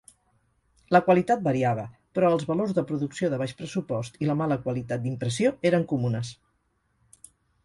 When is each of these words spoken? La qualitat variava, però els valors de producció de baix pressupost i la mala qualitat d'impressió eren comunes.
La 0.95 1.01
qualitat 1.09 1.43
variava, 1.47 1.83
però 2.19 2.31
els 2.37 2.45
valors 2.53 2.73
de 2.77 2.85
producció 2.93 3.29
de 3.35 3.39
baix 3.43 3.53
pressupost 3.61 4.19
i 4.25 4.31
la 4.31 4.37
mala 4.41 4.59
qualitat 4.65 5.05
d'impressió 5.05 5.53
eren 5.73 5.87
comunes. 5.95 6.33